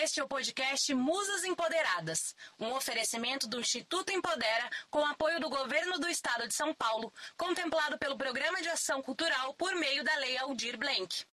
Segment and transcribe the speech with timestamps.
[0.00, 5.98] Este é o podcast Musas Empoderadas, um oferecimento do Instituto Empodera com apoio do Governo
[5.98, 10.38] do Estado de São Paulo, contemplado pelo Programa de Ação Cultural por meio da Lei
[10.38, 11.26] Aldir Blanc.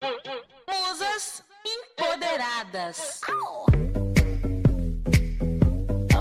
[0.68, 3.20] Musas Empoderadas.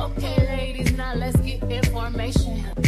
[0.08, 2.81] Okay, ladies, now let's get information.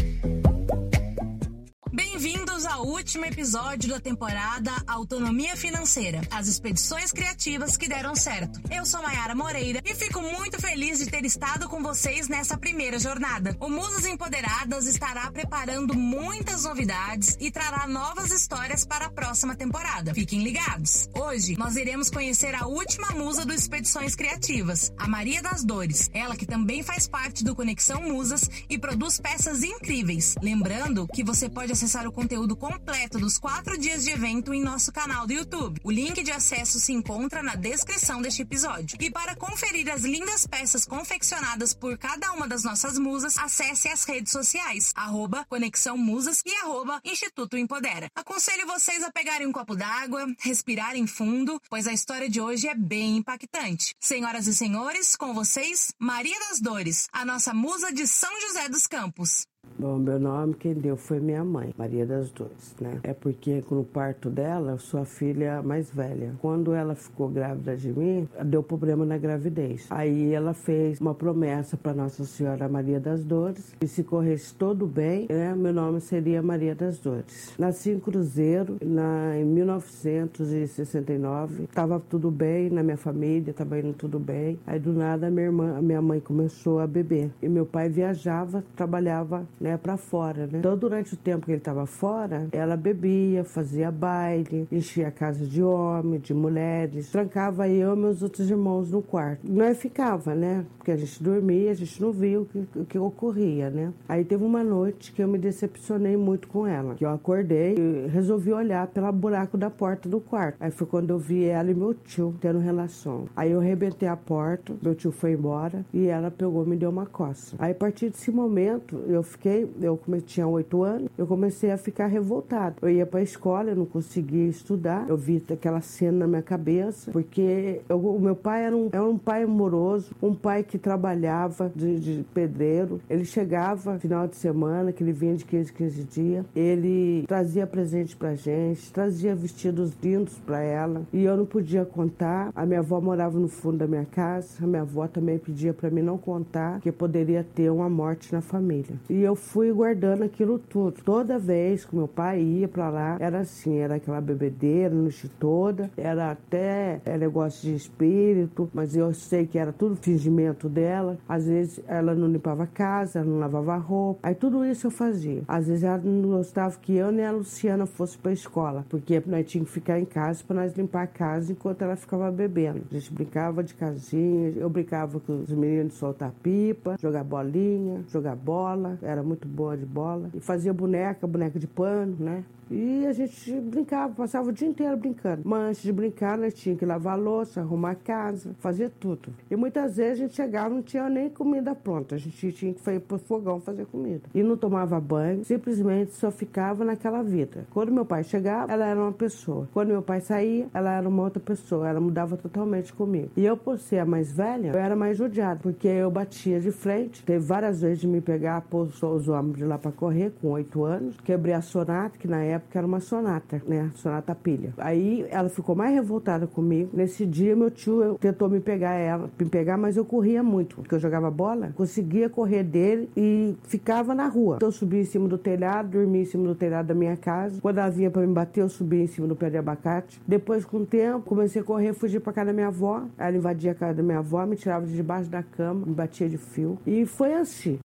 [2.64, 8.62] Bem-vindos ao último episódio da temporada Autonomia Financeira, as expedições criativas que deram certo.
[8.72, 12.98] Eu sou Mayara Moreira e fico muito feliz de ter estado com vocês nessa primeira
[13.00, 13.56] jornada.
[13.60, 20.14] O Musas Empoderadas estará preparando muitas novidades e trará novas histórias para a próxima temporada.
[20.14, 21.10] Fiquem ligados.
[21.14, 26.10] Hoje nós iremos conhecer a última musa do Expedições Criativas, a Maria das Dores.
[26.14, 30.36] Ela que também faz parte do Conexão Musas e produz peças incríveis.
[30.42, 34.92] Lembrando que você pode acessar o conteúdo completo dos quatro dias de evento em nosso
[34.92, 35.80] canal do YouTube.
[35.84, 38.98] O link de acesso se encontra na descrição deste episódio.
[39.00, 44.04] E para conferir as lindas peças confeccionadas por cada uma das nossas musas, acesse as
[44.04, 48.10] redes sociais, arroba Conexão Musas e arroba Instituto Empodera.
[48.16, 52.76] Aconselho vocês a pegarem um copo d'água, respirarem fundo, pois a história de hoje é
[52.76, 53.94] bem impactante.
[54.00, 58.88] Senhoras e senhores, com vocês, Maria das Dores, a nossa musa de São José dos
[58.88, 59.46] Campos.
[59.78, 63.00] Bom, meu nome quem deu foi minha mãe, Maria das Dores, né?
[63.04, 68.30] É porque no parto dela, sua filha mais velha, quando ela ficou grávida de mim,
[68.46, 69.88] deu problema na gravidez.
[69.90, 74.86] Aí ela fez uma promessa para Nossa Senhora Maria das Dores, e se corresse tudo
[74.86, 77.54] bem, né, meu nome seria Maria das Dores.
[77.58, 84.20] Nasci em Cruzeiro na, em 1969, estava tudo bem na minha família, estava indo tudo
[84.20, 84.60] bem.
[84.68, 89.48] Aí do nada minha irmã, minha mãe começou a beber e meu pai viajava, trabalhava
[89.64, 90.60] né, para fora, né?
[90.60, 95.46] Então, durante o tempo que ele estava fora, ela bebia, fazia baile, enchia a casa
[95.46, 99.40] de homens, de mulheres, trancava eu e meus outros irmãos no quarto.
[99.50, 100.66] Nós ficava, né?
[100.78, 103.94] Porque a gente dormia, a gente não via o que, o que ocorria, né?
[104.08, 108.08] Aí teve uma noite que eu me decepcionei muito com ela, que eu acordei e
[108.08, 110.58] resolvi olhar pelo buraco da porta do quarto.
[110.60, 113.26] Aí foi quando eu vi ela e meu tio tendo relação.
[113.36, 117.06] Aí eu arrebentei a porta, meu tio foi embora e ela pegou me deu uma
[117.06, 117.56] coça.
[117.60, 122.08] Aí a partir desse momento eu fiquei, eu tinha oito anos, eu comecei a ficar
[122.08, 122.76] revoltada.
[122.82, 126.42] Eu ia para a escola, eu não conseguia estudar, eu vi aquela cena na minha
[126.42, 130.78] cabeça, porque eu, o meu pai era um, era um pai amoroso, um pai que
[130.78, 133.00] trabalhava de, de pedreiro.
[133.10, 138.16] Ele chegava final de semana, que ele vinha de 15, 15 dias, ele trazia presente
[138.16, 142.52] pra gente, trazia vestidos lindos para ela, e eu não podia contar.
[142.56, 145.90] A minha avó morava no fundo da minha casa, a minha avó também pedia para
[145.90, 148.96] mim não contar, que poderia ter uma morte na família.
[149.10, 151.02] E eu fui guardando aquilo tudo.
[151.04, 155.92] Toda vez que meu pai ia para lá, era assim, era aquela bebedeira, noite toda,
[155.98, 161.18] era até é, negócio de espírito, mas eu sei que era tudo fingimento dela.
[161.28, 164.20] Às vezes ela não limpava a casa, ela não lavava roupa.
[164.24, 165.44] Aí tudo isso eu fazia.
[165.48, 169.46] Às vezes ela não gostava que eu nem a Luciana fosse para escola, porque nós
[169.46, 172.82] tínhamos que ficar em casa para nós limpar a casa enquanto ela ficava bebendo.
[172.90, 178.36] A gente brincava de casinha, eu brincava com os meninos soltar pipa, jogar bolinha, jogar
[178.36, 180.30] bola, era muito boa de bola.
[180.34, 182.44] E fazia boneca, boneca de pano, né?
[182.70, 185.42] E a gente brincava, passava o dia inteiro brincando.
[185.46, 189.34] Mas antes de brincar, nós tínhamos que lavar louça, arrumar a casa, fazer tudo.
[189.50, 192.16] E muitas vezes a gente chegava não tinha nem comida pronta.
[192.16, 194.24] A gente tinha que ir pro fogão fazer comida.
[194.34, 197.66] E não tomava banho, simplesmente só ficava naquela vida.
[197.72, 199.68] Quando meu pai chegava, ela era uma pessoa.
[199.74, 201.88] Quando meu pai saía, ela era uma outra pessoa.
[201.88, 203.30] Ela mudava totalmente comigo.
[203.36, 206.72] E eu, por ser a mais velha, eu era mais judiada, porque eu batia de
[206.72, 207.24] frente.
[207.24, 210.84] Teve várias vezes de me pegar, pôr os homens de lá para correr, com oito
[210.84, 211.20] anos.
[211.22, 213.92] Quebrei a sonata, que na época época era uma sonata, né?
[213.96, 214.74] Sonata pilha.
[214.78, 216.90] Aí ela ficou mais revoltada comigo.
[216.94, 220.96] Nesse dia, meu tio tentou me pegar ela, me pegar, mas eu corria muito, porque
[220.96, 224.56] eu jogava bola, conseguia correr dele e ficava na rua.
[224.56, 227.60] Então eu subia em cima do telhado, dormia em cima do telhado da minha casa.
[227.62, 230.22] Quando ela vinha para me bater, eu subia em cima do pé de abacate.
[230.28, 233.04] Depois, com o tempo, comecei a correr, fugir para casa da minha avó.
[233.18, 236.30] Ela invadia a casa da minha avó, me tirava de debaixo da cama, me batia
[236.30, 236.78] de fio.
[236.86, 237.80] E foi assim.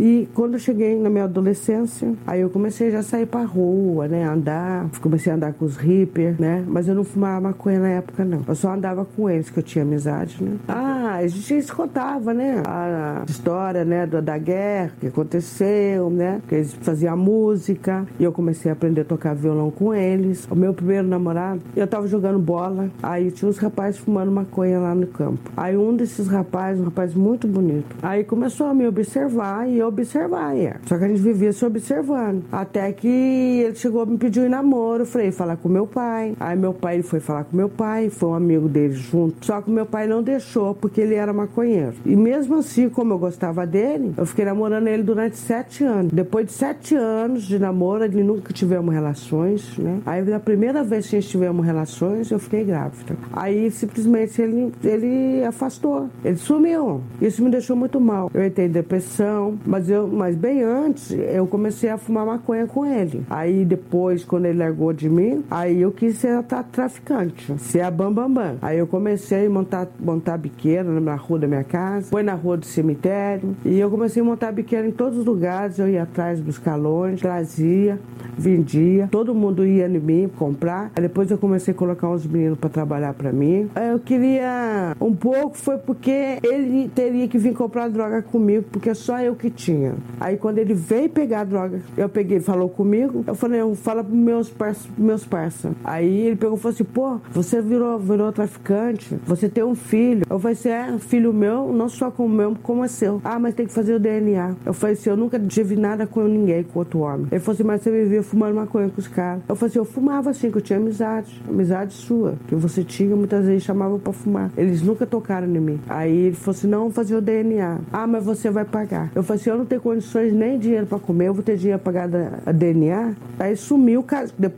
[0.00, 4.08] E quando eu cheguei na minha adolescência, aí eu comecei já a sair pra rua,
[4.08, 4.24] né?
[4.24, 6.64] Andar, comecei a andar com os hippers, né?
[6.66, 8.42] Mas eu não fumava maconha na época, não.
[8.46, 10.56] Eu só andava com eles, que eu tinha amizade, né?
[10.68, 12.62] Ah, a gente contava, né?
[12.66, 16.40] A história, né, da, da guerra, que aconteceu, né?
[16.48, 18.06] Que eles faziam música.
[18.18, 20.46] E eu comecei a aprender a tocar violão com eles.
[20.50, 22.88] O meu primeiro namorado, eu tava jogando bola.
[23.02, 25.50] Aí tinha uns rapazes fumando maconha lá no campo.
[25.56, 30.56] Aí um desses rapazes, um rapaz muito bonito, aí começou a me observar e observar.
[30.56, 30.76] É.
[30.86, 32.44] Só que a gente vivia se observando.
[32.50, 35.04] Até que ele chegou me pedir um namoro.
[35.06, 36.34] Falei, falar com meu pai.
[36.38, 39.44] Aí meu pai ele foi falar com meu pai, foi um amigo dele junto.
[39.44, 41.94] Só que meu pai não deixou porque ele era maconheiro.
[42.04, 46.12] E mesmo assim, como eu gostava dele, eu fiquei namorando ele durante sete anos.
[46.12, 50.00] Depois de sete anos de namoro, ele nunca tivemos relações, né?
[50.04, 53.16] Aí na primeira vez que a gente tivemos relações, eu fiquei grávida.
[53.32, 57.00] Aí simplesmente ele, ele afastou, ele sumiu.
[57.20, 58.30] Isso me deixou muito mal.
[58.34, 62.84] Eu entrei em depressão, mas eu, mas bem antes eu comecei a fumar maconha com
[62.84, 63.24] ele.
[63.30, 68.12] Aí depois, quando ele largou de mim, aí eu quis ser traficante, ser a bam
[68.12, 68.56] bam bam.
[68.60, 72.58] Aí eu comecei a montar montar biqueira na rua da minha casa, foi na rua
[72.58, 75.78] do cemitério e eu comecei a montar biqueira em todos os lugares.
[75.78, 77.98] Eu ia atrás buscar longe, trazia,
[78.36, 80.90] vendia, todo mundo ia em mim comprar.
[80.94, 83.70] Aí depois eu comecei a colocar uns meninos para trabalhar para mim.
[83.90, 89.18] Eu queria um pouco foi porque ele teria que vir comprar droga comigo, porque só
[89.18, 89.94] eu que tinha.
[90.20, 94.16] Aí quando ele veio pegar a droga, eu peguei, falou comigo, eu falei, fala pros
[94.16, 95.72] meus parça, meus parça.
[95.84, 100.24] Aí ele pegou e falou assim, pô, você virou, virou traficante, você tem um filho.
[100.28, 103.20] Eu falei assim, é, filho meu, não só como meu, como é seu.
[103.24, 104.54] Ah, mas tem que fazer o DNA.
[104.64, 107.26] Eu falei assim, eu nunca tive nada com ninguém, com outro homem.
[107.30, 109.42] Ele falou assim, mas você vivia fumando maconha com os caras.
[109.48, 113.14] Eu falei assim, eu fumava assim, que eu tinha amizade, amizade sua, que você tinha,
[113.14, 114.50] muitas vezes chamavam pra fumar.
[114.56, 115.80] Eles nunca tocaram em mim.
[115.88, 117.78] Aí ele falou assim, não, fazer o DNA.
[117.92, 119.10] Ah, mas você vai pagar.
[119.14, 121.80] Eu falei assim, eu não tenho condições nem dinheiro pra comer, eu vou ter dinheiro
[121.80, 123.14] pra pagar a DNA.
[123.38, 124.04] Aí sumiu,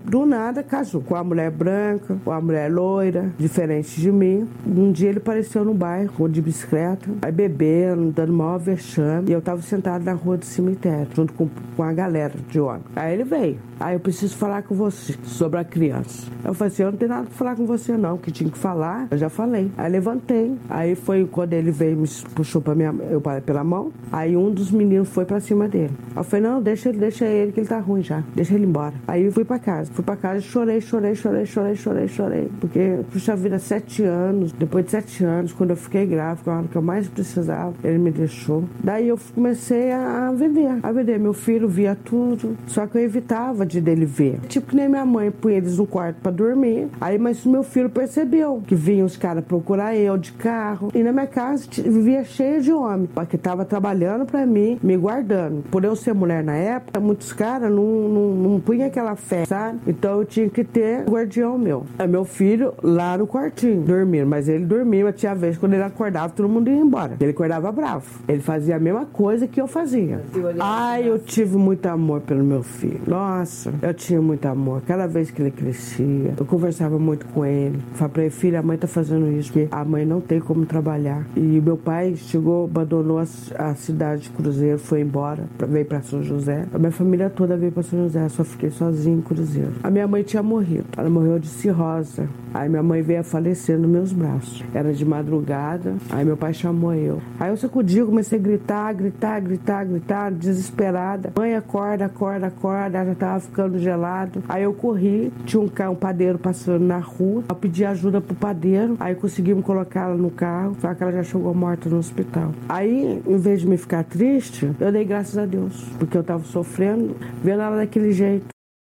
[0.04, 4.46] do nada casou com a mulher branca, com a mulher loira, diferente de mim.
[4.66, 9.30] Um dia ele apareceu no bairro, de bicicleta, aí bebendo, dando maior vexame.
[9.30, 12.82] E eu tava sentado na rua do cemitério, junto com, com a galera de homem.
[12.94, 13.58] Aí ele veio.
[13.80, 16.28] Aí eu preciso falar com você sobre a criança.
[16.44, 18.58] Eu falei assim, eu não tenho nada pra falar com você não, que tinha que
[18.58, 19.70] falar, eu já falei.
[19.76, 20.56] Aí levantei.
[20.68, 23.92] Aí foi quando ele veio me puxou pra minha, eu pela mão.
[24.12, 25.92] Aí um dos meninos foi pra cima dele.
[26.14, 28.22] Eu falei, não, deixa ele, deixa ele, que ele tá ruim já.
[28.34, 28.94] Deixa ele embora.
[29.08, 29.90] Aí eu fui pra casa.
[29.92, 32.50] Fui pra casa chorei, chorei, chorei, chorei, chorei, chorei.
[32.60, 34.52] Porque, puxa vida, sete anos.
[34.52, 37.98] Depois de sete anos, quando eu fiquei grávida, a hora que eu mais precisava, ele
[37.98, 38.64] me deixou.
[38.82, 40.78] Daí eu comecei a vender.
[40.82, 41.18] A vender.
[41.18, 42.56] Meu filho via tudo.
[42.66, 44.40] Só que eu evitava de dele ver.
[44.48, 46.88] Tipo que nem minha mãe punha eles no quarto pra dormir.
[47.00, 50.90] Aí, mas meu filho percebeu que vinham os caras procurar eu de carro.
[50.94, 55.62] E na minha casa vivia cheia de homem, porque tava trabalhando pra mim, me guardando.
[55.70, 59.80] Por eu ser mulher na época, muitos caras não, não, não punham aquela fé, sabe?
[59.86, 61.84] Então eu tinha que ter guardião meu.
[61.98, 64.26] É meu filho lá no quartinho, dormindo.
[64.26, 67.16] Mas ele dormia, mas tinha vez quando ele acordava, todo mundo ia embora.
[67.20, 68.06] Ele acordava bravo.
[68.28, 70.20] Ele fazia a mesma coisa que eu fazia.
[70.60, 73.00] Ai, eu tive muito amor pelo meu filho.
[73.06, 74.82] Nossa, eu tinha muito amor.
[74.86, 77.78] Cada vez que ele crescia, eu conversava muito com ele.
[77.94, 80.64] Falei pra ele, filho, a mãe tá fazendo isso, porque a mãe não tem como
[80.66, 81.26] trabalhar.
[81.36, 83.24] E meu pai chegou, abandonou a,
[83.58, 86.64] a cidade de Cruzeiro, foi embora, veio pra São José.
[86.72, 89.72] A minha família toda veio pra São José, só fiquei sozinho em Cruzeiro.
[89.82, 90.84] A minha mãe tinha morrido.
[90.96, 92.22] Ela morreu de cirrose.
[92.52, 94.62] Aí minha mãe veio a falecer nos meus braços.
[94.72, 97.20] Era de madrugada, aí meu pai chamou eu.
[97.40, 101.32] Aí eu sacudi, comecei a gritar, gritar, gritar, gritar, desesperada.
[101.36, 102.98] Mãe, acorda, acorda, acorda.
[102.98, 104.40] Ela já tava ficando gelado.
[104.48, 107.42] Aí eu corri, tinha um, um padeiro passando na rua.
[107.48, 108.96] Eu pedi ajuda pro padeiro.
[109.00, 112.52] Aí conseguimos colocar ela no carro, só que ela já chegou morta no hospital.
[112.68, 114.43] Aí, em vez de me ficar triste,
[114.80, 118.53] eu dei graças a Deus, porque eu tava sofrendo, vendo ela daquele jeito.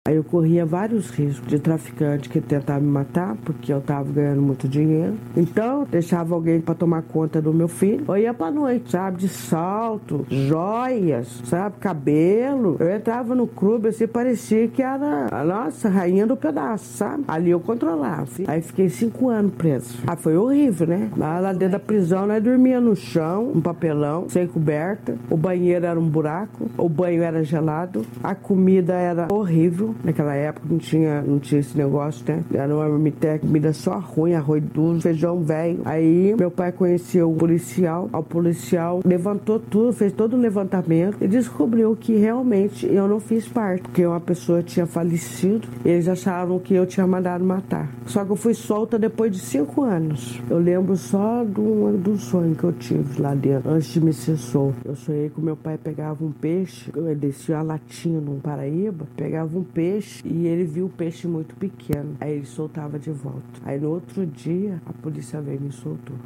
[0.08, 4.40] Aí eu corria vários riscos de traficante que tentava me matar, porque eu tava ganhando
[4.40, 5.16] muito dinheiro.
[5.36, 8.06] Então, deixava alguém para tomar conta do meu filho.
[8.08, 9.18] Eu ia pra noite, sabe?
[9.18, 11.78] De salto, joias, sabe?
[11.80, 12.78] Cabelo.
[12.80, 17.24] Eu entrava no clube, assim, parecia que era a nossa rainha do pedaço, sabe?
[17.28, 18.28] Ali eu controlava.
[18.46, 19.98] Aí fiquei cinco anos preso.
[20.06, 21.10] Ah, foi horrível, né?
[21.18, 25.18] Lá, lá dentro da prisão, nós dormia no chão, um papelão, sem coberta.
[25.32, 29.95] O banheiro era um buraco, o banho era gelado, a comida era horrível.
[30.04, 32.44] Naquela época não tinha, não tinha esse negócio, né?
[32.54, 35.80] Era uma marmitex, comida só ruim, arroz duro, feijão velho.
[35.86, 41.28] Aí meu pai conheceu o policial, o policial levantou tudo, fez todo o levantamento e
[41.28, 46.74] descobriu que realmente eu não fiz parte, porque uma pessoa tinha falecido, eles acharam que
[46.74, 47.90] eu tinha mandado matar.
[48.06, 50.42] Só que eu fui solta depois de cinco anos.
[50.50, 54.38] Eu lembro só do, do sonho que eu tive lá dentro, antes de me ser
[54.38, 54.76] solto.
[54.86, 59.58] Eu sonhei que meu pai pegava um peixe, eu descia uma latinha no Paraíba, pegava
[59.58, 62.18] um peixe peixe e ele viu o peixe muito pequeno.
[62.20, 63.62] Aí ele soltava de volta.
[63.64, 66.18] Aí no outro dia a polícia veio e me soltou.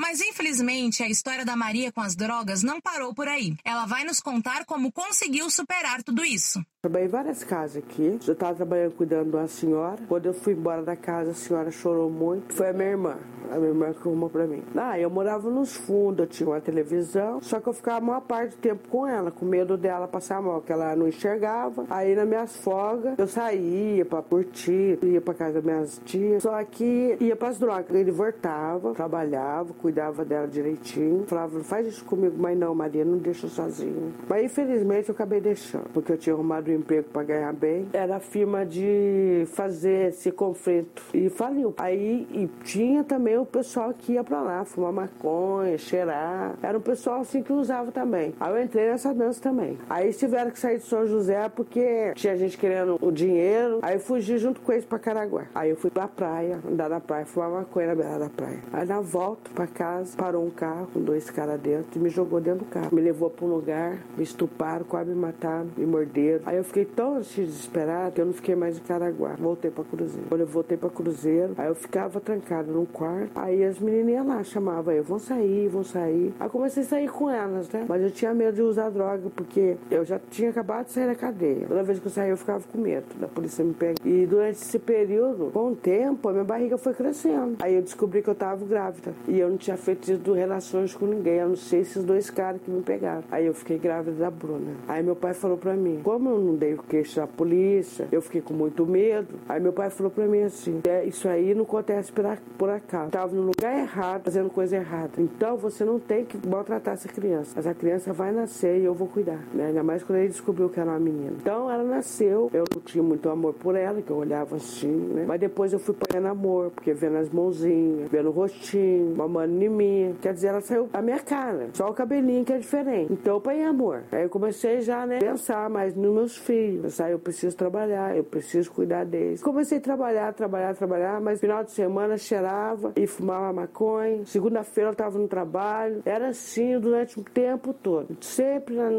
[0.00, 3.54] Mas infelizmente Infelizmente, a história da Maria com as drogas não parou por aí.
[3.62, 6.64] Ela vai nos contar como conseguiu superar tudo isso.
[6.80, 8.20] Trabalhei várias casas aqui.
[8.24, 9.98] Eu estava trabalhando cuidando uma senhora.
[10.06, 12.54] Quando eu fui embora da casa, a senhora chorou muito.
[12.54, 13.16] Foi a minha irmã.
[13.50, 14.62] A minha irmã que arrumou pra mim.
[14.76, 17.40] Ah, eu morava nos fundos, eu tinha uma televisão.
[17.42, 20.40] Só que eu ficava a maior parte do tempo com ela, com medo dela passar
[20.40, 21.84] mal, que ela não enxergava.
[21.90, 26.44] Aí nas minhas folgas, eu saía pra curtir, ia pra casa das minhas tias.
[26.44, 27.90] Só que ia pras drogas.
[27.90, 31.24] Ele voltava, trabalhava, cuidava dela direitinho.
[31.26, 34.12] Falava, não faz isso comigo, mas não, Maria, não deixa sozinha.
[34.28, 37.86] Mas infelizmente eu acabei deixando, porque eu tinha arrumado um emprego para ganhar bem.
[37.92, 41.74] Era a firma de fazer esse conflito e faliu.
[41.78, 46.54] Aí e tinha também o pessoal que ia para lá fumar maconha, cheirar.
[46.62, 48.34] Era um pessoal assim que usava também.
[48.40, 49.78] Aí eu entrei nessa dança também.
[49.88, 53.78] Aí tiveram que sair de São José porque tinha gente querendo o dinheiro.
[53.82, 55.46] Aí fugi junto com eles para Caraguá.
[55.54, 58.58] Aí eu fui pra praia, andar na praia, fumar maconha na beirada da praia.
[58.72, 62.40] Aí na volta para casa, parou um carro com dois caras dentro e me jogou
[62.40, 62.88] dentro do carro.
[62.92, 66.42] Me levou para um lugar, me estuparam, quase me mataram, me morderam.
[66.46, 69.34] Aí eu fiquei tão desesperado que eu não fiquei mais em Caraguá.
[69.38, 70.26] Voltei para Cruzeiro.
[70.28, 73.30] Quando eu voltei para Cruzeiro, aí eu ficava trancado num quarto.
[73.34, 76.34] Aí as menininhas lá chamavam eu, vão sair, vão sair.
[76.38, 77.86] Aí comecei a sair com elas, né?
[77.88, 81.14] Mas eu tinha medo de usar droga, porque eu já tinha acabado de sair da
[81.14, 81.66] cadeia.
[81.66, 83.94] Toda vez que eu saía, eu ficava com medo da polícia me pegar.
[84.04, 87.56] E durante esse período, com o tempo, a minha barriga foi crescendo.
[87.60, 89.14] Aí eu descobri que eu tava grávida.
[89.26, 92.70] E eu não tinha feito relações com ninguém, a não ser esses dois caras que
[92.70, 93.22] me pegaram.
[93.30, 94.72] Aí eu fiquei grávida da Bruna.
[94.88, 98.20] Aí meu pai falou pra mim, como eu não dei o queixo à polícia, eu
[98.22, 99.28] fiquei com muito medo.
[99.48, 102.24] Aí meu pai falou pra mim assim, é, isso aí não acontece por,
[102.56, 103.10] por acaso.
[103.10, 105.12] Tava no lugar errado, fazendo coisa errada.
[105.18, 107.58] Então você não tem que maltratar essa criança.
[107.58, 109.40] Essa criança vai nascer e eu vou cuidar.
[109.52, 109.66] Né?
[109.66, 111.36] Ainda mais quando ele descobriu que era uma menina.
[111.40, 115.24] Então ela nasceu, eu não tinha muito amor por ela, que eu olhava assim, né?
[115.26, 119.68] Mas depois eu fui pagando amor, porque vendo as mãozinhas, vendo o rostinho, mamando em
[119.68, 120.16] mim.
[120.20, 123.12] Quer dizer, ela saiu a minha cara, só o cabelinho que é diferente.
[123.12, 124.02] Então eu peguei amor.
[124.12, 126.82] Aí eu comecei já, né, pensar mais nos meus filhos.
[126.82, 129.42] Pensar, eu preciso trabalhar, eu preciso cuidar deles.
[129.42, 134.24] Comecei a trabalhar, trabalhar, trabalhar, mas final de semana cheirava e fumava maconha.
[134.24, 136.02] Segunda-feira eu tava no trabalho.
[136.04, 138.16] Era assim durante o tempo todo.
[138.20, 138.90] Sempre na,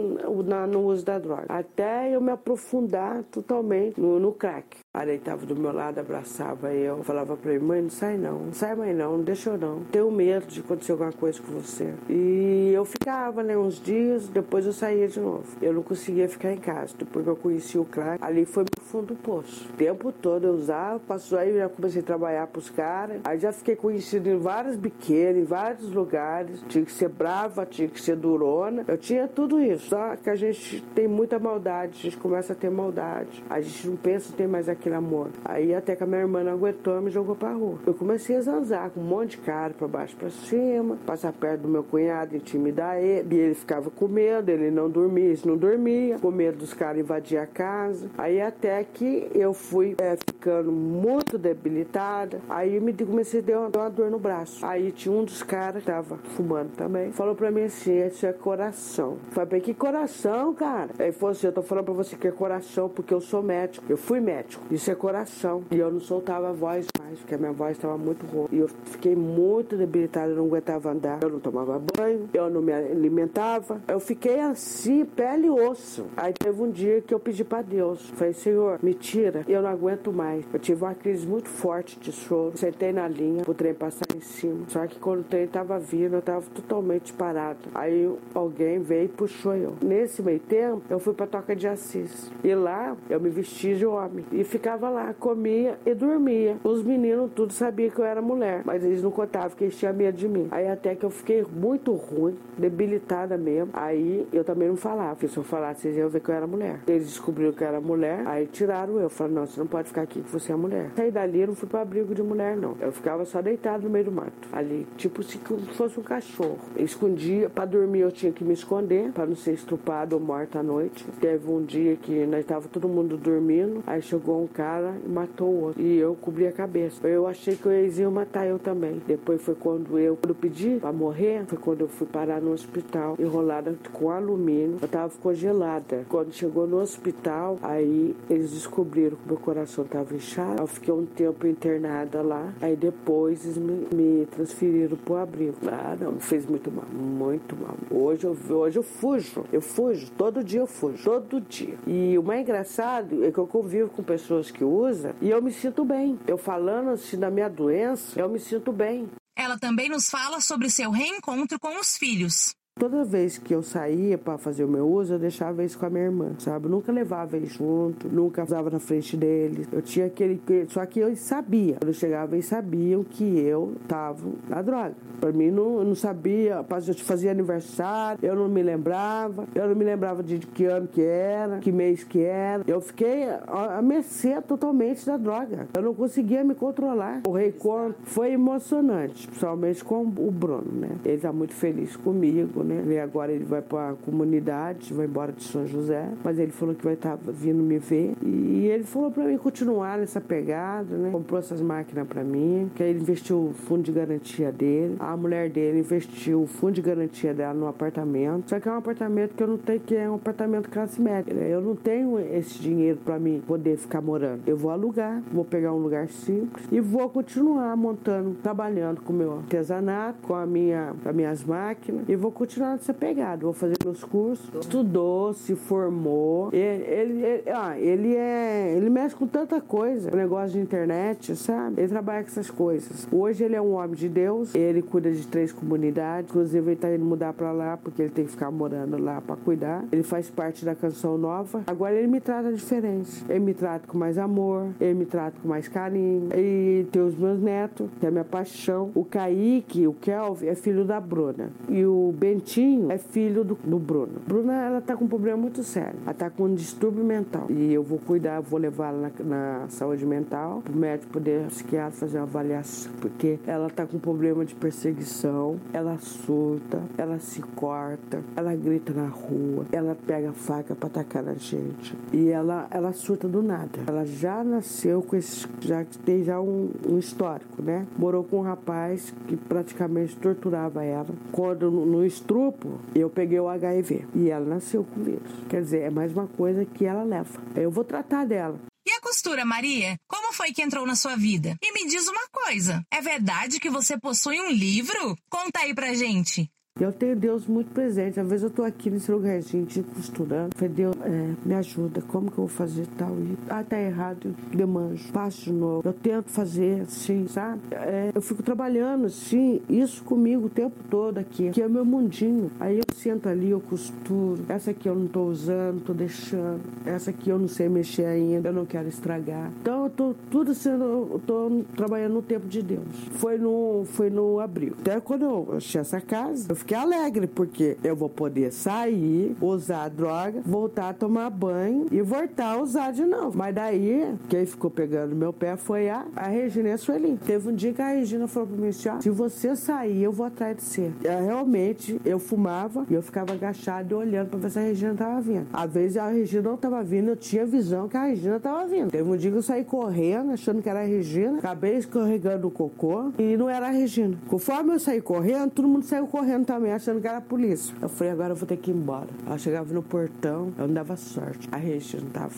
[0.46, 1.46] na, no uso da droga.
[1.50, 4.78] Até eu me aprofundar totalmente no, no crack.
[4.98, 8.54] Ele estava do meu lado, abraçava eu, falava para ele, mãe, não sai não, não
[8.54, 9.84] sai mãe não, não deixa eu não.
[9.84, 11.94] Tenho medo de acontecer alguma coisa com você.
[12.10, 15.46] E eu ficava, né, uns dias, depois eu saía de novo.
[15.62, 18.84] Eu não conseguia ficar em casa, depois que eu conheci o crack, ali foi meu
[18.84, 19.70] fundo do poço.
[19.70, 23.22] O tempo todo eu usava, passou aí, já comecei a trabalhar pros caras.
[23.26, 26.64] Aí já fiquei conhecido em vários biqueiros, em vários lugares.
[26.68, 28.86] Tinha que ser brava, tinha que ser durona.
[28.88, 32.56] Eu tinha tudo isso, só que a gente tem muita maldade, a gente começa a
[32.56, 33.44] ter maldade.
[33.48, 35.30] A gente não pensa, tem mais aquele amor.
[35.44, 37.78] Aí até que a minha irmã não aguentou e me jogou pra rua.
[37.86, 41.62] Eu comecei a zanzar com um monte de cara pra baixo pra cima, passar perto
[41.62, 43.36] do meu cunhado, intimidar ele.
[43.36, 47.00] E ele ficava com medo, ele não dormia, ele não dormia, com medo dos caras
[47.00, 48.10] invadir a casa.
[48.18, 52.40] Aí até que eu fui é, ficando muito debilitada.
[52.50, 54.66] Aí me comecei a ter uma, uma dor no braço.
[54.66, 57.12] Aí tinha um dos caras que tava fumando também.
[57.12, 59.18] Falou pra mim assim: isso é coração.
[59.32, 60.92] Falei, que coração, cara?
[61.00, 63.86] Aí falou assim: eu tô falando pra você que é coração porque eu sou médico.
[63.90, 64.64] Eu fui médico.
[64.72, 65.64] Isso é coração.
[65.72, 68.54] E eu não soltava a voz mais, porque a minha voz estava muito rouca.
[68.54, 71.20] E eu fiquei muito debilitada, eu não aguentava andar.
[71.24, 73.82] Eu não tomava banho, eu não me alimentava.
[73.88, 76.06] Eu fiquei assim, pele e osso.
[76.16, 78.10] Aí teve um dia que eu pedi para Deus.
[78.12, 80.46] Falei, Senhor, me tira, eu não aguento mais.
[80.54, 82.58] Eu tive uma crise muito forte de choro.
[82.58, 84.66] Sentei na linha, o trem passar em cima.
[84.68, 87.60] Só que quando o trem tava vindo, eu tava totalmente parado.
[87.74, 89.74] Aí alguém veio e puxou eu.
[89.82, 92.32] Nesse meio tempo, eu fui pra Toca de Assis.
[92.44, 94.26] E lá, eu me vesti de homem.
[94.32, 96.58] E ficava lá, comia e dormia.
[96.66, 99.94] Os meninos tudo sabiam que eu era mulher, mas eles não contavam que eles tinham
[99.94, 100.50] medo de mim.
[100.52, 103.70] Aí até que eu fiquei muito ruim, debilitada mesmo.
[103.74, 106.46] Aí eu também não falava, porque se eu falasse, vocês iam ver que eu era
[106.46, 106.82] mulher.
[106.86, 109.10] Eles descobriram que eu era mulher, aí tiraram eu.
[109.10, 110.92] Falaram, não, você não pode ficar aqui que você é mulher.
[110.96, 112.76] Saí dali, eu não fui pra abrigo de mulher, não.
[112.82, 114.50] Eu ficava só deitado no meio do mato.
[114.52, 115.40] Ali, tipo se
[115.74, 116.60] fosse um cachorro.
[116.76, 120.60] Eu escondia, pra dormir eu tinha que me esconder, pra não ser estrupado ou morta
[120.60, 121.06] à noite.
[121.22, 125.48] Teve um dia que nós tava todo mundo dormindo, aí chegou um cara e matou
[125.48, 125.82] o outro.
[125.82, 127.08] E eu cobri a cabeça.
[127.08, 129.02] Eu achei que eles iam matar eu também.
[129.08, 132.52] Depois foi quando eu, quando eu pedi pra morrer, foi quando eu fui parar no
[132.52, 134.78] hospital, enrolada com alumínio.
[134.82, 136.06] Eu tava congelada.
[136.10, 140.62] Quando chegou no hospital, aí eles descobriram que meu coração tava inchado.
[140.62, 142.54] Eu fiquei um tempo internada lá.
[142.62, 145.56] Aí depois eles me, me transferiram pro abrigo.
[145.68, 146.86] Ah, não, fez muito mal.
[146.92, 147.76] Muito mal.
[147.92, 149.44] Hoje eu, hoje eu fujo.
[149.52, 150.12] Eu fujo.
[150.18, 151.04] Todo dia eu fujo.
[151.04, 151.76] Todo dia.
[151.86, 155.52] E o mais engraçado é que eu convivo com pessoas que usam e eu me
[155.52, 156.20] sinto bem.
[156.28, 159.10] Eu falando assim da minha doença, eu me sinto bem.
[159.36, 162.54] Ela também nos fala sobre seu reencontro com os filhos.
[162.80, 165.90] Toda vez que eu saía para fazer o meu uso, eu deixava isso com a
[165.90, 166.68] minha irmã, sabe?
[166.68, 169.68] Eu nunca levava eles junto, nunca usava na frente deles.
[169.70, 170.42] Eu tinha aquele.
[170.70, 171.76] Só que eu sabia.
[171.76, 174.94] Quando eu chegava, eles sabiam que eu tava na droga.
[175.20, 176.66] Pra mim, não, eu não sabia.
[176.88, 179.46] Eu fazia aniversário, eu não me lembrava.
[179.54, 182.64] Eu não me lembrava de que ano que era, que mês que era.
[182.66, 185.68] Eu fiquei a mercê totalmente da droga.
[185.74, 187.24] Eu não conseguia me controlar.
[187.28, 190.92] O reencontro foi emocionante, principalmente com o Bruno, né?
[191.04, 192.94] Ele tá muito feliz comigo, né?
[192.94, 196.76] E agora ele vai para a comunidade, vai embora de São José, mas ele falou
[196.76, 198.14] que vai estar tá vindo me ver.
[198.24, 201.10] E ele falou para mim continuar nessa pegada, né?
[201.12, 204.96] Comprou essas máquinas para mim, que aí ele investiu o fundo de garantia dele.
[205.00, 208.50] A mulher dele investiu o fundo de garantia dela no apartamento.
[208.50, 211.34] Só que é um apartamento que eu não tenho, que é um apartamento classe média.
[211.34, 211.50] Né?
[211.52, 214.44] Eu não tenho esse dinheiro para mim poder ficar morando.
[214.46, 219.16] Eu vou alugar, vou pegar um lugar simples e vou continuar montando, trabalhando com o
[219.16, 223.44] meu artesanato, com a minha, as minhas máquinas e vou continuar continuar nessa pegada.
[223.44, 224.50] Vou fazer meus cursos.
[224.60, 226.50] Estudou, se formou.
[226.52, 227.44] Ele, ele, ele,
[227.78, 228.74] ele é.
[228.76, 230.12] Ele mexe com tanta coisa.
[230.12, 231.80] O negócio de internet, sabe?
[231.80, 233.08] Ele trabalha com essas coisas.
[233.12, 234.56] Hoje ele é um homem de Deus.
[234.56, 236.32] Ele cuida de três comunidades.
[236.32, 239.36] Inclusive, ele tá indo mudar pra lá porque ele tem que ficar morando lá pra
[239.36, 239.86] cuidar.
[239.92, 241.62] Ele faz parte da canção nova.
[241.68, 243.24] Agora ele me trata diferente.
[243.30, 244.70] Ele me trata com mais amor.
[244.82, 246.30] Ele me trata com mais carinho.
[246.36, 248.90] E tem os meus netos, que é a minha paixão.
[248.96, 251.52] O Kaique, o Kelvin, é filho da Bruna.
[251.68, 254.14] E o Bentinho Tinho é filho do, do Bruno.
[254.26, 256.00] Bruna, ela tá com um problema muito sério.
[256.04, 257.48] Ela tá com um distúrbio mental.
[257.50, 261.92] E eu vou cuidar, vou levar ela na, na saúde mental, pro médico poder, psiquiatra,
[261.92, 262.92] fazer uma avaliação.
[263.00, 269.08] Porque ela tá com problema de perseguição, ela surta, ela se corta, ela grita na
[269.08, 271.96] rua, ela pega a faca pra atacar na gente.
[272.12, 273.80] E ela, ela surta do nada.
[273.86, 277.86] Ela já nasceu com esse, já tem já um, um histórico, né?
[277.98, 281.08] Morou com um rapaz que praticamente torturava ela.
[281.32, 285.32] Quando no, no estudo grupo, eu peguei o HIV e ela nasceu com vírus.
[285.50, 287.42] Quer dizer, é mais uma coisa que ela leva.
[287.56, 288.60] Eu vou tratar dela.
[288.88, 289.98] E a costura, Maria?
[290.08, 291.56] Como foi que entrou na sua vida?
[291.62, 295.16] E me diz uma coisa: é verdade que você possui um livro?
[295.30, 296.50] Conta aí pra gente.
[296.80, 298.20] Eu tenho Deus muito presente.
[298.20, 300.56] Às vezes eu tô aqui nesse lugarzinho, tipo, costurando.
[300.56, 302.02] Falei, Deus, é, me ajuda.
[302.08, 303.12] Como que eu vou fazer tal?
[303.20, 304.34] E, ah, tá errado.
[304.52, 305.04] Eu demanjo.
[305.12, 305.82] Faço de novo.
[305.86, 307.62] Eu tento fazer assim, sabe?
[307.72, 311.50] É, eu fico trabalhando assim, isso comigo o tempo todo aqui.
[311.52, 312.50] Que é meu mundinho.
[312.60, 314.44] Aí eu sento ali, eu costuro.
[314.48, 316.62] Essa aqui eu não tô usando, tô deixando.
[316.86, 318.50] Essa aqui eu não sei mexer ainda.
[318.50, 319.52] Eu não quero estragar.
[319.62, 322.88] Então eu tô tudo sendo, eu tô trabalhando no tempo de Deus.
[323.12, 324.74] Foi no, foi no abril.
[324.80, 329.36] Até quando eu achei essa casa, eu fiquei fiquei alegre, porque eu vou poder sair,
[329.42, 333.36] usar a droga, voltar a tomar banho e voltar a usar de novo.
[333.36, 337.18] Mas daí, quem ficou pegando meu pé foi a, a Regina Sueli.
[337.26, 340.12] Teve um dia que a Regina falou pra mim assim: ó, se você sair, eu
[340.12, 340.92] vou atrás de você.
[341.04, 344.94] Eu, realmente, eu fumava e eu ficava agachado e olhando pra ver se a Regina
[344.94, 345.48] tava vindo.
[345.52, 348.92] Às vezes a Regina não tava vindo, eu tinha visão que a Regina tava vindo.
[348.92, 352.52] Teve um dia que eu saí correndo, achando que era a Regina, acabei escorregando o
[352.52, 354.16] cocô e não era a Regina.
[354.28, 357.74] Conforme eu saí correndo, todo mundo saiu correndo também achando que era a polícia.
[357.82, 359.08] Eu falei, agora eu vou ter que ir embora.
[359.26, 361.48] Ela chegava no portão, eu não dava sorte.
[361.52, 362.30] A Regina tava.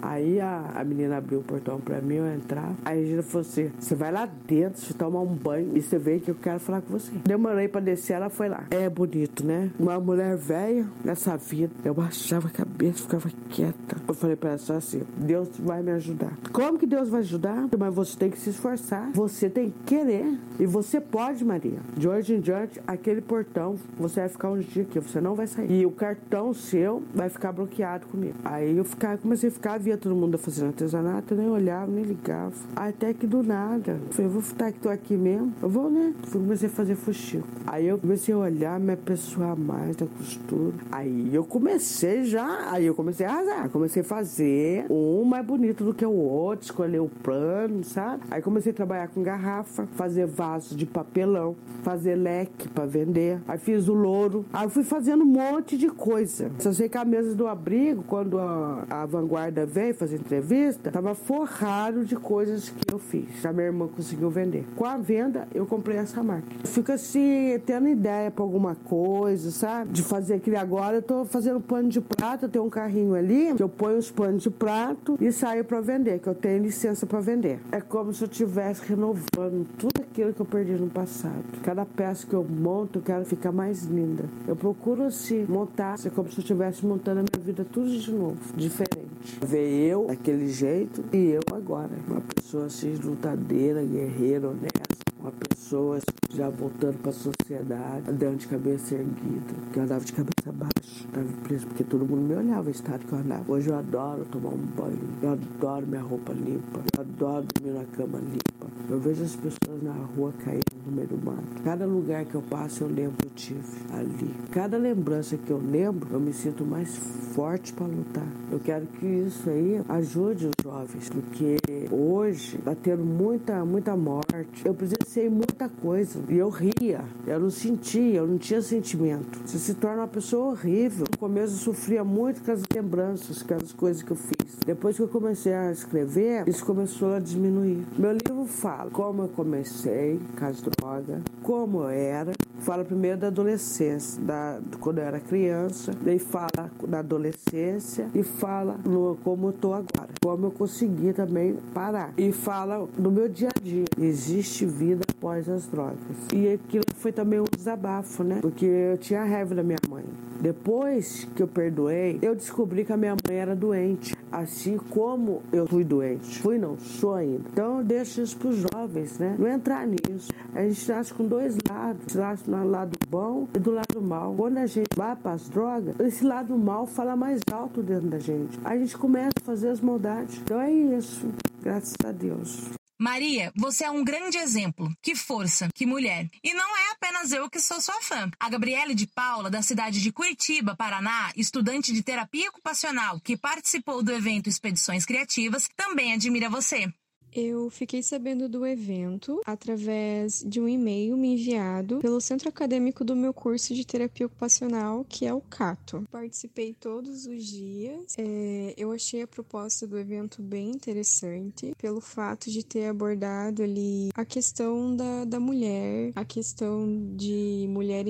[0.00, 2.72] Aí a, a menina abriu o portão pra mim, eu entrar.
[2.84, 6.18] A Regina falou assim: você vai lá dentro, você toma um banho e você vê
[6.18, 7.12] que eu quero falar com você.
[7.24, 8.64] Demorei pra descer, ela foi lá.
[8.70, 9.70] É bonito, né?
[9.78, 11.72] Uma mulher velha nessa vida.
[11.84, 13.96] Eu baixava a cabeça, ficava quieta.
[14.06, 16.32] Eu falei pra ela só assim: Deus vai me ajudar.
[16.52, 17.68] Como que Deus vai ajudar?
[17.78, 19.10] Mas você tem que se esforçar.
[19.12, 20.38] Você tem que querer.
[20.58, 21.78] E você pode, Maria.
[21.96, 25.34] De hoje em diante, aquele portão cartão, você vai ficar uns dias aqui, você não
[25.34, 25.70] vai sair.
[25.70, 28.34] E o cartão seu vai ficar bloqueado comigo.
[28.44, 28.84] Aí eu
[29.20, 32.52] comecei a ficar, via todo mundo fazendo artesanato, eu nem olhava, nem ligava.
[32.76, 35.52] Até que do nada, eu falei, vou ficar aqui, tô aqui mesmo.
[35.60, 36.14] Eu vou, né?
[36.32, 37.46] Comecei a fazer fuxico.
[37.66, 40.74] Aí eu comecei a olhar, me apessoar mais da costura.
[40.92, 43.68] Aí eu comecei já, aí eu comecei a arrasar.
[43.70, 48.22] Comecei a fazer um mais bonito do que o outro, escolher o plano, sabe?
[48.30, 53.37] Aí comecei a trabalhar com garrafa, fazer vaso de papelão, fazer leque para vender.
[53.46, 54.44] Aí fiz o louro.
[54.52, 56.50] Aí fui fazendo um monte de coisa.
[56.58, 61.14] Só sei que a mesa do abrigo, quando a, a vanguarda veio fazer entrevista, tava
[61.14, 63.44] forrado de coisas que eu fiz.
[63.44, 64.64] A minha irmã conseguiu vender.
[64.76, 66.60] Com a venda, eu comprei essa máquina.
[66.64, 69.92] Fico assim, tendo ideia pra alguma coisa, sabe?
[69.92, 73.54] De fazer aquele agora, eu tô fazendo pano de prato, eu tenho um carrinho ali,
[73.54, 77.06] que eu ponho os panos de prato e saio pra vender, que eu tenho licença
[77.06, 77.60] pra vender.
[77.72, 81.44] É como se eu estivesse renovando tudo aquilo que eu perdi no passado.
[81.62, 84.24] Cada peça que eu monto, eu quero ficar mais linda.
[84.46, 88.12] Eu procuro assim montar, assim, como se eu estivesse montando a minha vida tudo de
[88.12, 89.08] novo, diferente.
[89.46, 95.98] Ver eu daquele jeito e eu agora, uma pessoa assim lutadeira, guerreira, honesta uma pessoa
[96.30, 101.04] já voltando para a sociedade, andando de cabeça erguida, que eu andava de cabeça baixa,
[101.06, 103.52] estava preso, porque todo mundo me olhava o estado que eu andava.
[103.52, 107.84] Hoje eu adoro tomar um banho, eu adoro minha roupa limpa, eu adoro dormir na
[107.84, 108.57] cama limpa.
[108.88, 111.62] Eu vejo as pessoas na rua caindo no meio do mato.
[111.62, 113.60] Cada lugar que eu passo eu lembro que eu tive
[113.92, 114.34] ali.
[114.50, 116.96] Cada lembrança que eu lembro, eu me sinto mais
[117.34, 118.26] forte para lutar.
[118.50, 121.58] Eu quero que isso aí ajude os jovens, porque
[121.90, 124.64] hoje está tendo muita, muita morte.
[124.64, 129.38] Eu presenciei muita coisa e eu ria, eu não sentia, eu não tinha sentimento.
[129.44, 131.04] Você se torna uma pessoa horrível.
[131.10, 134.56] No começo eu sofria muito com as lembranças, com as coisas que eu fiz.
[134.64, 137.86] Depois que eu comecei a escrever, isso começou a diminuir.
[137.98, 142.32] Meu livro fala como eu comecei com as drogas, como eu era.
[142.60, 148.78] Fala primeiro da adolescência, da, quando eu era criança, daí fala da adolescência e fala
[148.84, 152.12] no, como eu tô agora, como eu consegui também parar.
[152.16, 153.84] E fala do meu dia a dia.
[153.98, 155.98] Existe vida após as drogas.
[156.34, 158.40] E aquilo foi também um desabafo, né?
[158.40, 160.04] Porque eu tinha raiva da minha mãe.
[160.40, 165.66] Depois que eu perdoei, eu descobri que a minha mãe era doente, assim como eu
[165.66, 166.40] fui doente.
[166.40, 167.42] Fui não, sou ainda.
[167.52, 169.34] Então eu deixo isso para os jovens, né?
[169.38, 170.30] Não entrar nisso.
[170.54, 174.34] A gente nasce com dois lados, nasce do lado bom e do lado mal.
[174.36, 178.18] Quando a gente vai para as drogas, esse lado mal fala mais alto dentro da
[178.18, 178.58] gente.
[178.64, 180.40] A gente começa a fazer as maldades.
[180.42, 181.26] Então é isso.
[181.62, 182.77] Graças a Deus.
[183.00, 184.92] Maria, você é um grande exemplo.
[185.00, 186.28] Que força, que mulher.
[186.42, 188.28] E não é apenas eu que sou sua fã.
[188.40, 194.02] A Gabriele de Paula, da cidade de Curitiba, Paraná, estudante de terapia ocupacional que participou
[194.02, 196.92] do evento Expedições Criativas, também admira você.
[197.34, 203.14] Eu fiquei sabendo do evento através de um e-mail me enviado pelo centro acadêmico do
[203.14, 206.06] meu curso de terapia ocupacional, que é o CATO.
[206.10, 208.14] Participei todos os dias.
[208.18, 214.08] É, eu achei a proposta do evento bem interessante, pelo fato de ter abordado ali
[214.14, 218.06] a questão da, da mulher, a questão de mulher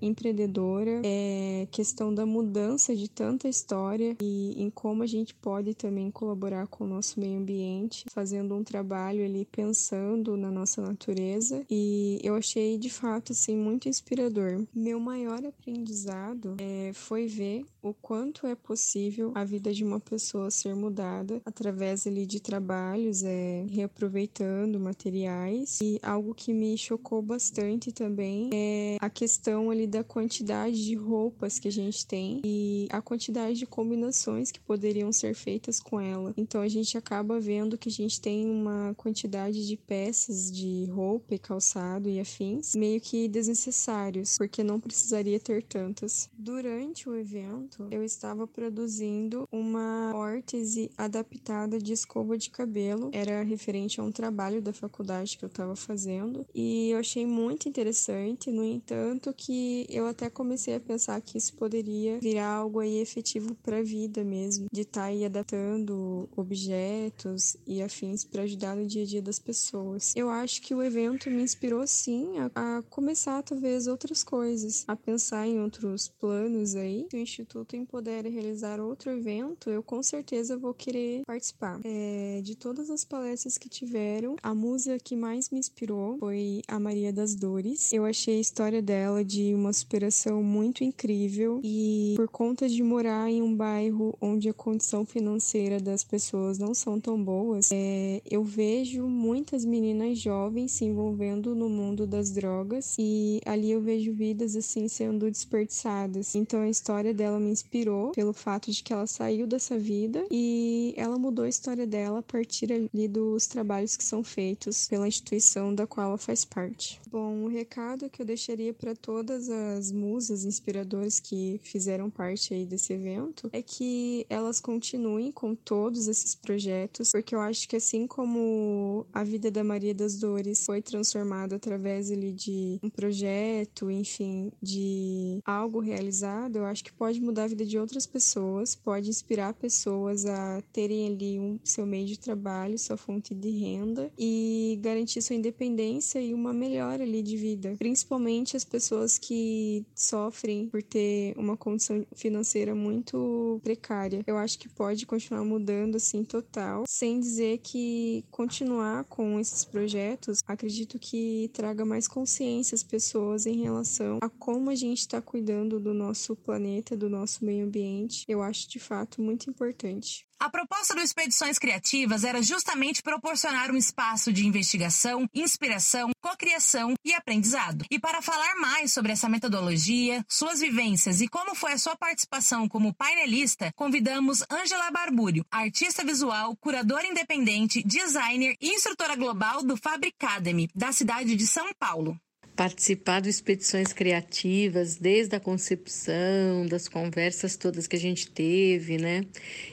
[0.00, 6.10] empreendedora, é, questão da mudança de tanta história e em como a gente pode também
[6.10, 12.18] colaborar com o nosso meio ambiente, fazendo um trabalho ali pensando na nossa natureza e
[12.22, 14.64] eu achei de fato assim muito inspirador.
[14.74, 20.50] Meu maior aprendizado é, foi ver o quanto é possível a vida de uma pessoa
[20.50, 27.92] ser mudada através ali de trabalhos, é, reaproveitando materiais e algo que me chocou bastante
[27.92, 33.00] também é a questão ali da quantidade de roupas que a gente tem e a
[33.00, 36.34] quantidade de combinações que poderiam ser feitas com ela.
[36.36, 41.34] Então a gente acaba vendo que a gente tem uma quantidade de peças de roupa
[41.34, 46.28] e calçado e afins meio que desnecessários, porque não precisaria ter tantas.
[46.36, 54.00] Durante o evento, eu estava produzindo uma órtese adaptada de escova de cabelo, era referente
[54.00, 58.64] a um trabalho da faculdade que eu estava fazendo, e eu achei muito interessante, no
[58.64, 63.78] entanto, que eu até comecei a pensar que isso poderia virar algo aí efetivo para
[63.78, 69.02] a vida mesmo, de estar tá aí adaptando objetos e afins para ajudar no dia
[69.02, 70.14] a dia das pessoas.
[70.16, 74.96] Eu acho que o evento me inspirou sim a, a começar talvez outras coisas, a
[74.96, 77.06] pensar em outros planos aí.
[77.12, 81.80] O Instituto puder realizar outro evento, eu com certeza vou querer participar.
[81.84, 86.78] É, de todas as palestras que tiveram, a musa que mais me inspirou foi a
[86.78, 87.92] Maria das Dores.
[87.92, 93.30] Eu achei a história dela de uma superação muito incrível e por conta de morar
[93.30, 98.44] em um bairro onde a condição financeira das pessoas não são tão boas, é, eu
[98.44, 104.56] vejo muitas meninas jovens se envolvendo no mundo das drogas e ali eu vejo vidas
[104.56, 106.34] assim sendo desperdiçadas.
[106.34, 110.94] Então a história dela me inspirou pelo fato de que ela saiu dessa vida e
[110.96, 115.74] ela mudou a história dela a partir ali dos trabalhos que são feitos pela instituição
[115.74, 117.00] da qual ela faz parte.
[117.10, 122.64] Bom, o recado que eu deixaria para todas as musas inspiradoras que fizeram parte aí
[122.64, 128.06] desse evento é que elas continuem com todos esses projetos, porque eu acho que assim
[128.06, 134.52] como a vida da Maria das Dores foi transformada através ali de um projeto, enfim,
[134.62, 139.54] de algo realizado, eu acho que pode mudar a vida de outras pessoas, pode inspirar
[139.54, 145.22] pessoas a terem ali um seu meio de trabalho, sua fonte de renda e garantir
[145.22, 151.34] sua independência e uma melhora ali de vida, principalmente as pessoas que sofrem por ter
[151.36, 154.22] uma condição financeira muito precária.
[154.26, 160.40] Eu acho que pode continuar mudando assim total, sem dizer que continuar com esses projetos,
[160.46, 165.78] acredito que traga mais consciência às pessoas em relação a como a gente está cuidando
[165.78, 170.26] do nosso planeta, do nosso nosso meio ambiente, eu acho de fato muito importante.
[170.40, 177.12] A proposta do Expedições Criativas era justamente proporcionar um espaço de investigação, inspiração, cocriação e
[177.12, 177.84] aprendizado.
[177.90, 182.66] E para falar mais sobre essa metodologia, suas vivências e como foi a sua participação
[182.68, 190.70] como painelista, convidamos Angela Barbúrio, artista visual, curadora independente, designer e instrutora global do Fabricademy,
[190.74, 192.18] da cidade de São Paulo
[192.60, 199.24] participar de expedições criativas, desde a concepção, das conversas todas que a gente teve, né?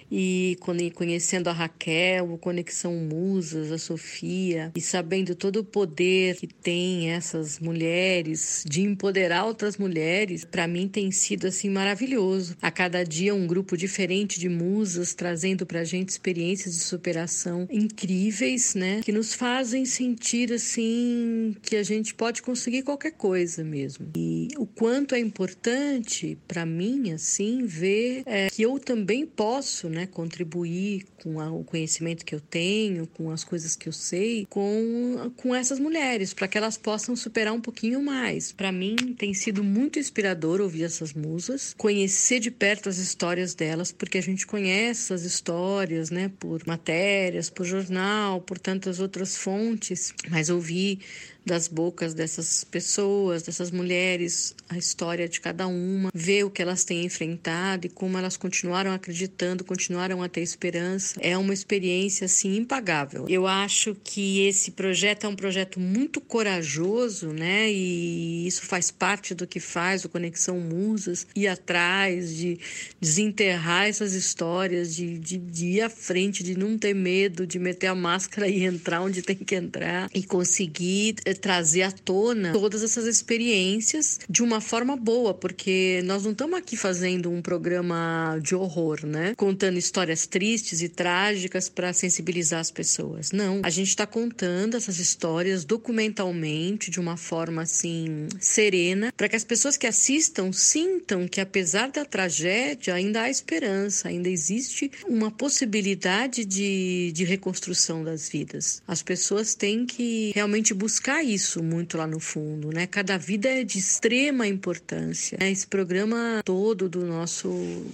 [0.10, 0.58] E
[0.96, 7.12] conhecendo a Raquel, o Conexão Musas, a Sofia, e sabendo todo o poder que tem
[7.12, 12.56] essas mulheres de empoderar outras mulheres, para mim tem sido assim maravilhoso.
[12.62, 18.76] A cada dia um grupo diferente de musas trazendo pra gente experiências de superação incríveis,
[18.76, 19.02] né?
[19.04, 24.12] Que nos fazem sentir assim que a gente pode conseguir conseguir qualquer coisa mesmo.
[24.16, 30.06] E o quanto é importante para mim, assim, ver é, que eu também posso, né,
[30.08, 35.32] contribuir com a, o conhecimento que eu tenho, com as coisas que eu sei, com,
[35.36, 38.52] com essas mulheres, para que elas possam superar um pouquinho mais.
[38.52, 43.92] Para mim tem sido muito inspirador ouvir essas musas, conhecer de perto as histórias delas,
[43.92, 50.14] porque a gente conhece as histórias, né, por matérias, por jornal, por tantas outras fontes,
[50.30, 51.00] mas ouvir
[51.48, 56.84] das bocas dessas pessoas, dessas mulheres, a história de cada uma, ver o que elas
[56.84, 61.20] têm enfrentado e como elas continuaram acreditando, continuaram a ter esperança.
[61.22, 63.26] É uma experiência assim impagável.
[63.30, 67.72] Eu acho que esse projeto é um projeto muito corajoso, né?
[67.72, 72.60] E isso faz parte do que faz o Conexão Musas, ir atrás, de
[73.00, 77.88] desenterrar essas histórias, de, de, de ir à frente, de não ter medo, de meter
[77.88, 82.84] a máscara e entrar onde tem que entrar e conseguir eh, trazer à tona todas
[82.84, 88.56] essas experiências de uma forma boa, porque nós não estamos aqui fazendo um programa de
[88.56, 89.34] horror, né?
[89.36, 93.32] Contando histórias tristes e trágicas para sensibilizar as pessoas.
[93.32, 99.36] Não, a gente está contando essas histórias documentalmente de uma forma assim serena, para que
[99.36, 105.32] as pessoas que assistam sintam que apesar da tragédia ainda há esperança, ainda existe uma
[105.32, 108.82] possibilidade de, de reconstrução das vidas.
[108.88, 112.88] As pessoas têm que realmente buscar isso muito lá no fundo, né?
[112.88, 115.38] Cada vida é de extrema importância.
[115.40, 115.52] Né?
[115.52, 117.50] Esse programa todo do nosso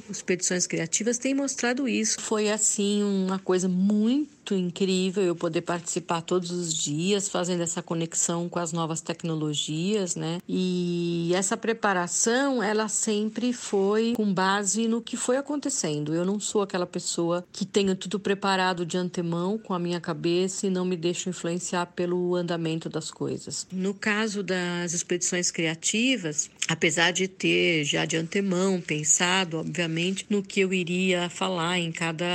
[0.10, 2.22] Expedições Criativas tem mostrado isso.
[2.22, 7.82] Foi assim uma coisa muito muito incrível eu poder participar todos os dias, fazendo essa
[7.82, 10.39] conexão com as novas tecnologias, né?
[10.47, 16.13] E essa preparação, ela sempre foi com base no que foi acontecendo.
[16.13, 20.67] Eu não sou aquela pessoa que tenho tudo preparado de antemão com a minha cabeça
[20.67, 23.65] e não me deixo influenciar pelo andamento das coisas.
[23.71, 30.60] No caso das expedições criativas, apesar de ter já de antemão pensado, obviamente, no que
[30.60, 32.25] eu iria falar em cada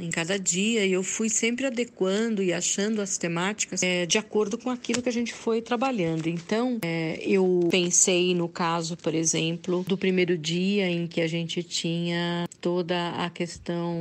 [0.00, 4.70] em cada dia, eu fui sempre adequando e achando as temáticas é, de acordo com
[4.70, 6.26] aquilo que a gente foi trabalhando.
[6.26, 11.62] Então, é, eu pensei no caso, por exemplo, do primeiro dia em que a gente
[11.62, 13.94] tinha toda a questão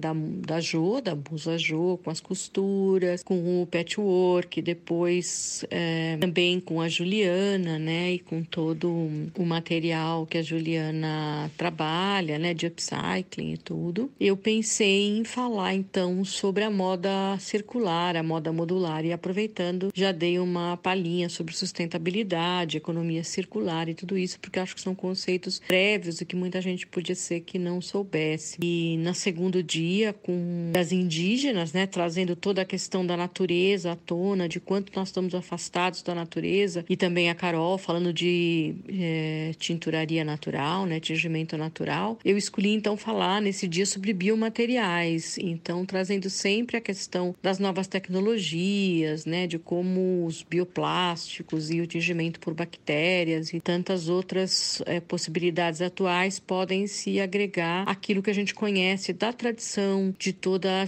[0.00, 6.58] da, da Jo, da musa Jo, com as costuras, com o patchwork, depois é, também
[6.58, 8.88] com a Juliana, né, e com todo
[9.38, 14.10] o material que a Juliana trabalha, né, de upcycling e tudo.
[14.18, 20.10] Eu pensei em falar então sobre a moda circular, a moda modular e aproveitando, já
[20.10, 25.60] dei uma palhinha sobre sustentabilidade, economia circular e tudo isso, porque acho que são conceitos
[25.60, 28.56] prévios e que muita gente podia ser que não soubesse.
[28.62, 33.96] E no segundo dia, com as indígenas, né, trazendo toda a questão da natureza à
[33.96, 39.52] tona, de quanto nós estamos afastados da natureza, e também a Carol falando de é,
[39.58, 42.18] tinturaria natural, né, tingimento natural.
[42.24, 47.58] Eu escolhi então falar nesse dia sobre biomateriais, então trazendo sempre sempre a questão das
[47.58, 54.80] novas tecnologias, né, de como os bioplásticos e o tingimento por bactérias e tantas outras
[54.86, 60.84] é, possibilidades atuais podem se agregar àquilo que a gente conhece da tradição de toda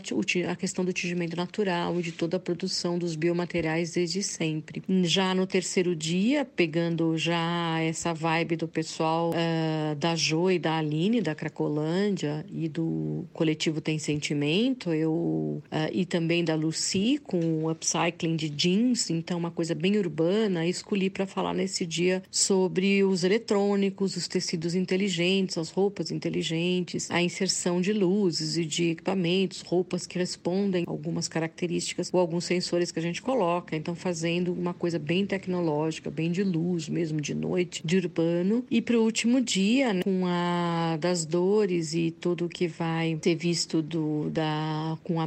[0.48, 4.82] a questão do tingimento natural e de toda a produção dos biomateriais desde sempre.
[5.02, 10.78] Já no terceiro dia, pegando já essa vibe do pessoal uh, da Jo e da
[10.78, 17.70] Aline, da Cracolândia e do coletivo Tem Sentimento, eu e também da Lucy com o
[17.70, 20.66] upcycling de jeans, então uma coisa bem urbana.
[20.66, 27.22] Escolhi para falar nesse dia sobre os eletrônicos, os tecidos inteligentes, as roupas inteligentes, a
[27.22, 32.98] inserção de luzes e de equipamentos, roupas que respondem algumas características ou alguns sensores que
[32.98, 33.76] a gente coloca.
[33.76, 38.64] Então fazendo uma coisa bem tecnológica, bem de luz mesmo de noite, de urbano.
[38.70, 43.34] E para o último dia, né, com a das dores e tudo que vai ser
[43.34, 45.26] visto do, da, com a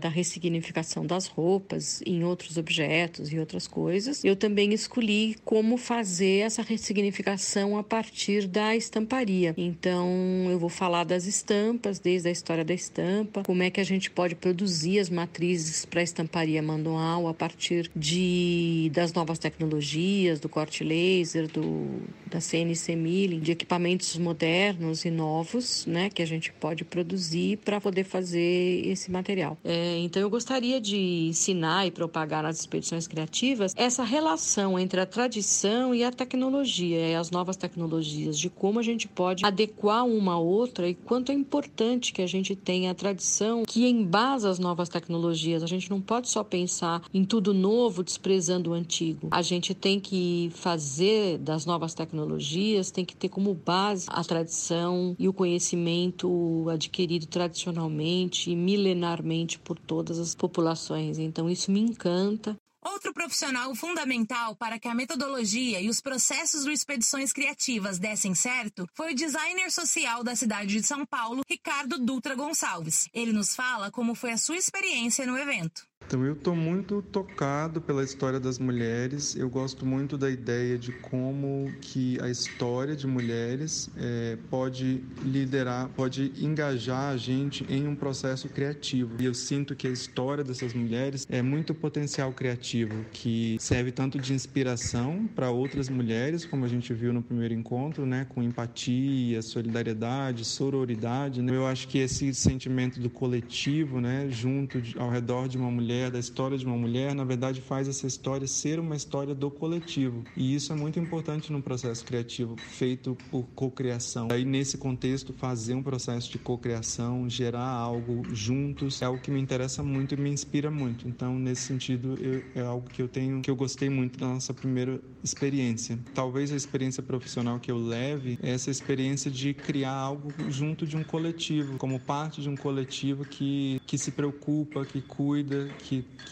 [0.00, 6.40] Da ressignificação das roupas em outros objetos e outras coisas, eu também escolhi como fazer
[6.40, 9.54] essa ressignificação a partir da estamparia.
[9.56, 10.08] Então,
[10.48, 14.10] eu vou falar das estampas, desde a história da estampa, como é que a gente
[14.10, 20.48] pode produzir as matrizes para a estamparia manual a partir de das novas tecnologias, do
[20.48, 26.52] corte laser, do da CNC milling, de equipamentos modernos e novos, né, que a gente
[26.52, 29.55] pode produzir para poder fazer esse material.
[29.64, 35.06] É, então, eu gostaria de ensinar e propagar nas expedições criativas essa relação entre a
[35.06, 40.34] tradição e a tecnologia, e as novas tecnologias, de como a gente pode adequar uma
[40.34, 44.58] a outra e quanto é importante que a gente tenha a tradição que embasa as
[44.58, 45.62] novas tecnologias.
[45.62, 49.28] A gente não pode só pensar em tudo novo desprezando o antigo.
[49.30, 55.14] A gente tem que fazer das novas tecnologias, tem que ter como base a tradição
[55.18, 61.18] e o conhecimento adquirido tradicionalmente e milenarmente por todas as populações.
[61.18, 62.56] Então isso me encanta.
[62.86, 68.86] Outro profissional fundamental para que a metodologia e os processos do Expedições Criativas dessem certo
[68.94, 73.08] foi o designer social da cidade de São Paulo, Ricardo Dutra Gonçalves.
[73.12, 75.84] Ele nos fala como foi a sua experiência no evento.
[76.06, 79.34] Então eu estou muito tocado pela história das mulheres.
[79.34, 85.88] Eu gosto muito da ideia de como que a história de mulheres é, pode liderar,
[85.96, 89.16] pode engajar a gente em um processo criativo.
[89.18, 94.16] E eu sinto que a história dessas mulheres é muito potencial criativo, que serve tanto
[94.16, 99.42] de inspiração para outras mulheres, como a gente viu no primeiro encontro, né, com empatia,
[99.42, 101.42] solidariedade, sororidade.
[101.42, 101.52] Né?
[101.56, 105.95] Eu acho que esse sentimento do coletivo, né, junto de, ao redor de uma mulher
[105.96, 109.50] mulher, da história de uma mulher, na verdade faz essa história ser uma história do
[109.50, 110.24] coletivo.
[110.36, 114.28] E isso é muito importante no processo criativo feito por cocriação.
[114.30, 119.40] Aí nesse contexto fazer um processo de cocriação, gerar algo juntos é algo que me
[119.40, 121.08] interessa muito e me inspira muito.
[121.08, 124.52] Então nesse sentido eu, é algo que eu tenho que eu gostei muito da nossa
[124.52, 125.98] primeira experiência.
[126.14, 130.96] Talvez a experiência profissional que eu leve é essa experiência de criar algo junto de
[130.96, 135.85] um coletivo, como parte de um coletivo que que se preocupa, que cuida, que,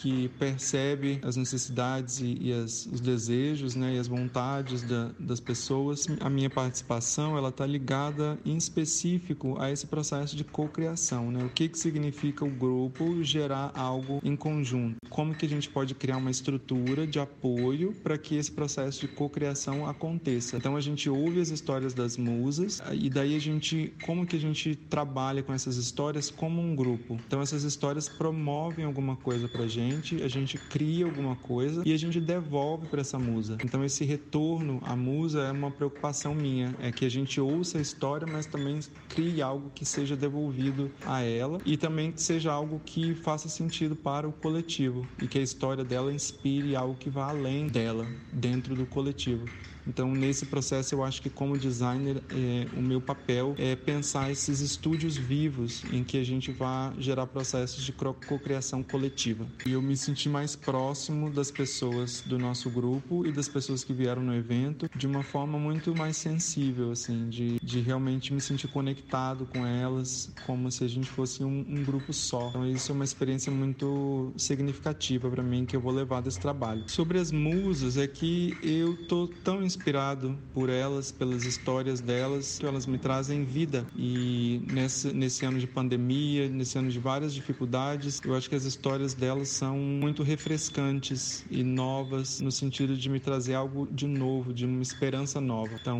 [0.05, 5.39] que percebe as necessidades e, e as, os desejos né, e as vontades da, das
[5.39, 6.05] pessoas.
[6.19, 11.31] A minha participação ela está ligada em específico a esse processo de cocriação.
[11.31, 11.43] Né?
[11.43, 14.97] O que, que significa o grupo gerar algo em conjunto?
[15.09, 19.07] Como que a gente pode criar uma estrutura de apoio para que esse processo de
[19.07, 20.57] cocriação aconteça?
[20.57, 24.39] Então a gente ouve as histórias das musas e daí a gente, como que a
[24.39, 27.17] gente trabalha com essas histórias como um grupo?
[27.25, 31.93] Então essas histórias promovem alguma coisa coisa pra gente, a gente cria alguma coisa e
[31.93, 33.57] a gente devolve para essa musa.
[33.63, 37.81] Então esse retorno à musa é uma preocupação minha, é que a gente ouça a
[37.81, 42.81] história, mas também crie algo que seja devolvido a ela e também que seja algo
[42.83, 47.29] que faça sentido para o coletivo e que a história dela inspire algo que vá
[47.29, 49.49] além dela, dentro do coletivo.
[49.87, 54.59] Então, nesse processo, eu acho que como designer, é, o meu papel é pensar esses
[54.59, 59.45] estúdios vivos em que a gente vai gerar processos de cocriação coletiva.
[59.65, 63.93] E eu me senti mais próximo das pessoas do nosso grupo e das pessoas que
[63.93, 68.67] vieram no evento de uma forma muito mais sensível, assim, de, de realmente me sentir
[68.67, 72.49] conectado com elas, como se a gente fosse um, um grupo só.
[72.49, 76.83] Então, isso é uma experiência muito significativa para mim que eu vou levar desse trabalho.
[76.87, 82.65] Sobre as musas, é que eu tô tão inspirado por elas, pelas histórias delas, que
[82.65, 83.85] elas me trazem vida.
[83.95, 88.63] E nesse, nesse ano de pandemia, nesse ano de várias dificuldades, eu acho que as
[88.63, 94.53] histórias delas são muito refrescantes e novas, no sentido de me trazer algo de novo,
[94.53, 95.77] de uma esperança nova.
[95.79, 95.99] Então,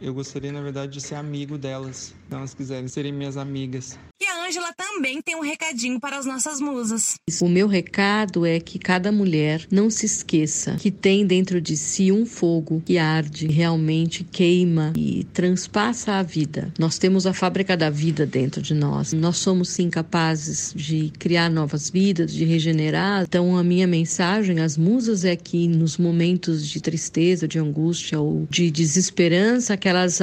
[0.00, 3.98] eu gostaria, na verdade, de ser amigo delas, se elas quiserem serem minhas amigas.
[4.46, 7.16] Ângela também tem um recadinho para as nossas musas.
[7.40, 12.12] O meu recado é que cada mulher não se esqueça que tem dentro de si
[12.12, 16.72] um fogo que arde, realmente queima e transpassa a vida.
[16.78, 19.12] Nós temos a fábrica da vida dentro de nós.
[19.12, 23.24] Nós somos sim capazes de criar novas vidas, de regenerar.
[23.24, 28.46] Então a minha mensagem às musas é que nos momentos de tristeza, de angústia ou
[28.48, 30.20] de desesperança, que elas